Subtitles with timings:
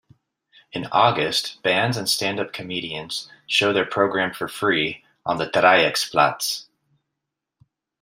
[0.71, 6.65] In August bands and stand-up comedians show their program for free on the Dreiecksplatz.